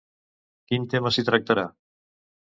Quin 0.71 0.87
tema 0.95 1.13
s'hi 1.17 1.25
tractarà? 1.29 1.67